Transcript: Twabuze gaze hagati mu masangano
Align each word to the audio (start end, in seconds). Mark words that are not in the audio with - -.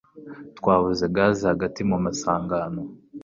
Twabuze 0.57 1.03
gaze 1.15 1.43
hagati 1.51 1.81
mu 1.89 1.97
masangano 2.05 2.81